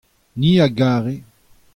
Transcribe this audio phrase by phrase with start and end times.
[0.39, 1.13] ni a gare.